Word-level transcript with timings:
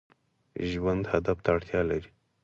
ژوند 0.69 1.03
هدف 1.13 1.37
ته 1.43 1.49
اړتیا 1.55 1.81
لري 1.89 2.11